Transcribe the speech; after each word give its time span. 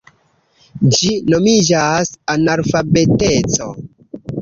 Ĝi 0.99 1.11
nomiĝas 1.35 2.17
analfabeteco. 2.39 3.73